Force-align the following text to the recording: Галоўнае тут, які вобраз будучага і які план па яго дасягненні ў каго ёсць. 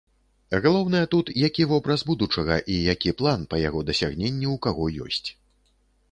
Галоўнае 0.63 1.01
тут, 1.13 1.27
які 1.47 1.65
вобраз 1.71 2.03
будучага 2.11 2.55
і 2.75 2.77
які 2.93 3.13
план 3.19 3.43
па 3.51 3.59
яго 3.67 3.83
дасягненні 3.89 4.47
ў 4.53 4.63
каго 4.67 4.89
ёсць. 5.09 5.29